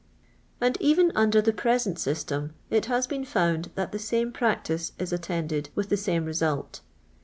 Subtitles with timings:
[0.59, 4.97] And even under the present system it has been found that the same practic *.
[4.97, 6.81] is attended with the same result.